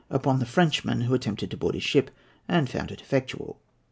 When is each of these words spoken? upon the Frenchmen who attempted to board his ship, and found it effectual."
upon 0.09 0.39
the 0.39 0.47
Frenchmen 0.47 1.01
who 1.01 1.13
attempted 1.13 1.51
to 1.51 1.55
board 1.57 1.75
his 1.75 1.83
ship, 1.83 2.09
and 2.47 2.67
found 2.67 2.89
it 2.89 3.01
effectual." 3.01 3.59